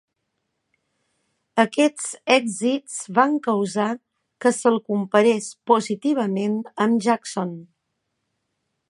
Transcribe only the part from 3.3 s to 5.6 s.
causar que se'l comparés